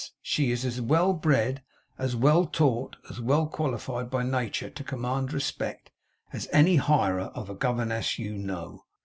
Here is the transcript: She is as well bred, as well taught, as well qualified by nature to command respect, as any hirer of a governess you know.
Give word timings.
She 0.23 0.49
is 0.49 0.65
as 0.65 0.81
well 0.81 1.13
bred, 1.13 1.61
as 1.99 2.15
well 2.15 2.47
taught, 2.47 2.95
as 3.07 3.21
well 3.21 3.45
qualified 3.45 4.09
by 4.09 4.23
nature 4.23 4.71
to 4.71 4.83
command 4.83 5.31
respect, 5.31 5.91
as 6.33 6.47
any 6.51 6.77
hirer 6.79 7.31
of 7.35 7.51
a 7.51 7.53
governess 7.53 8.17
you 8.17 8.35
know. 8.35 8.85